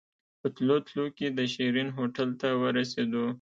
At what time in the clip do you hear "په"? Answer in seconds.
0.39-0.47